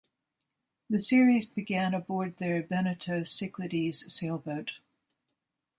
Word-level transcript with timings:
The 0.89 0.97
series 0.97 1.45
began 1.45 1.93
aboard 1.93 2.37
their 2.37 2.63
Beneteau 2.63 3.23
Cyclades 3.27 4.11
sailboat. 4.11 4.79